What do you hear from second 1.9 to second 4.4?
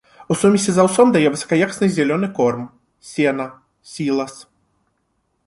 зялёны корм, сена, сілас.